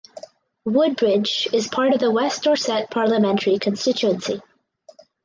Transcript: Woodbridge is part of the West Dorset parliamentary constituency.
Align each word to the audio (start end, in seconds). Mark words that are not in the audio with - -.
Woodbridge 0.65 1.47
is 1.53 1.67
part 1.67 1.93
of 1.93 1.99
the 1.99 2.09
West 2.09 2.41
Dorset 2.41 2.89
parliamentary 2.89 3.59
constituency. 3.59 4.41